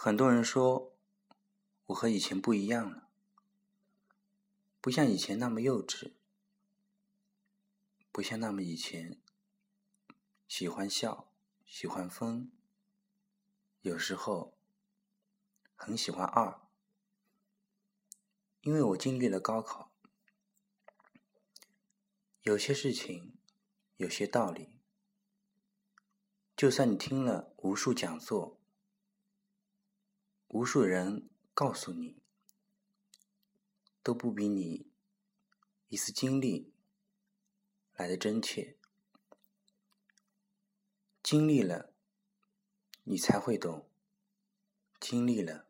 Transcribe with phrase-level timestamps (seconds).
[0.00, 0.96] 很多人说
[1.86, 3.08] 我和以前不一样了，
[4.80, 6.12] 不像以前那么幼稚，
[8.12, 9.20] 不像那么以前
[10.46, 11.32] 喜欢笑、
[11.66, 12.48] 喜欢疯，
[13.80, 14.56] 有时候
[15.74, 16.60] 很喜欢二，
[18.60, 19.90] 因为我经历了高考，
[22.42, 23.36] 有些事情，
[23.96, 24.78] 有些道理，
[26.56, 28.57] 就算你听了无数讲座。
[30.48, 32.22] 无数人告诉你，
[34.02, 34.90] 都不比你
[35.88, 36.72] 一次经历
[37.92, 38.78] 来的真切。
[41.22, 41.92] 经历了，
[43.04, 43.90] 你才会懂；
[44.98, 45.68] 经历了，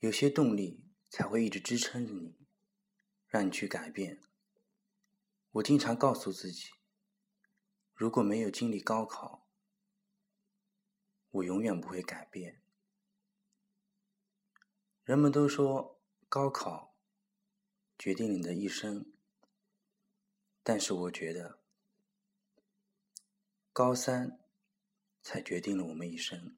[0.00, 2.34] 有些动力才会一直支撑着你，
[3.28, 4.20] 让你去改变。
[5.52, 6.70] 我经常告诉自己，
[7.94, 9.46] 如果没有经历高考，
[11.30, 12.60] 我永远不会改变。
[15.08, 16.94] 人们都说高考
[17.98, 19.06] 决定你的一生，
[20.62, 21.58] 但是我觉得
[23.72, 24.38] 高三
[25.22, 26.54] 才决定了我们一生，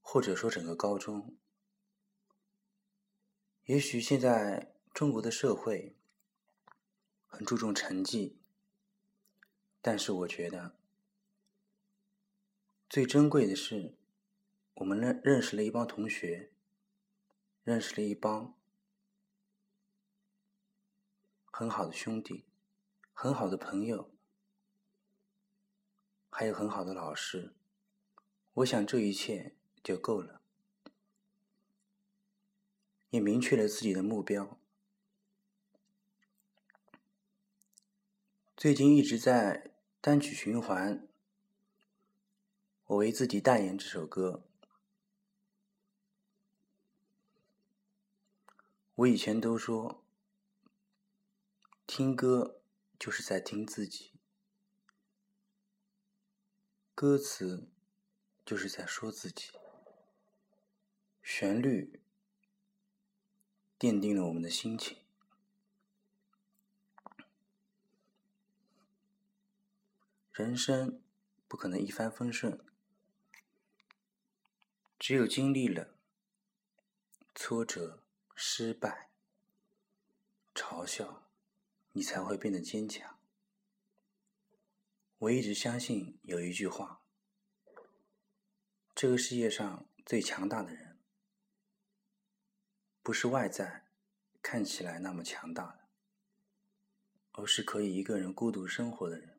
[0.00, 1.36] 或者说整个高中。
[3.64, 5.96] 也许现在中国的社会
[7.26, 8.38] 很注重成绩，
[9.82, 10.76] 但是我觉得
[12.88, 13.96] 最珍贵的是。
[14.78, 16.52] 我们认认识了一帮同学，
[17.64, 18.54] 认识了一帮
[21.50, 22.44] 很好的兄弟，
[23.12, 24.12] 很好的朋友，
[26.30, 27.56] 还有很好的老师。
[28.54, 30.40] 我想这一切就够了，
[33.10, 34.60] 也明确了自己的目标。
[38.56, 41.08] 最近一直在单曲循环，
[42.86, 44.44] 我为自己代言这首歌。
[48.98, 50.02] 我以前都说，
[51.86, 52.60] 听歌
[52.98, 54.10] 就是在听自己，
[56.96, 57.68] 歌词
[58.44, 59.52] 就是在说自己，
[61.22, 62.00] 旋律
[63.78, 64.98] 奠定了我们的心情。
[70.32, 71.00] 人生
[71.46, 72.58] 不可能一帆风顺，
[74.98, 75.94] 只有经历了
[77.36, 78.02] 挫折。
[78.40, 79.10] 失败、
[80.54, 81.28] 嘲笑，
[81.90, 83.18] 你才会变得坚强。
[85.18, 87.02] 我一直相信有一句话：
[88.94, 91.00] 这个世界上最强大的人，
[93.02, 93.88] 不是外在
[94.40, 95.88] 看起来那么强大的，
[97.32, 99.37] 而是可以一个人孤独生活的人。